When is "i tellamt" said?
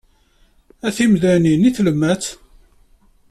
1.69-2.23